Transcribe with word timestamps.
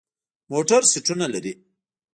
موټر 0.51 0.81
سیټونه 0.91 1.25
لري. 1.33 1.53